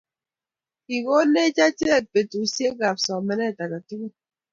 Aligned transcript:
Kikonech 0.85 1.57
achek 1.65 2.03
bukuisiekab 2.11 2.97
somanet 3.05 3.57
age 3.63 3.79
tugul 3.87 4.13